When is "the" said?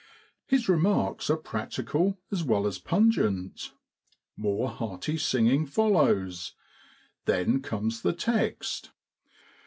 8.01-8.11